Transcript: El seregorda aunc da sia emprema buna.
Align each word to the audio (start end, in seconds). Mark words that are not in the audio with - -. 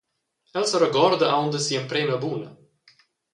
El 0.61 0.63
seregorda 0.71 1.29
aunc 1.33 1.53
da 1.57 1.61
sia 1.67 1.83
emprema 1.83 2.19
buna. 2.25 2.49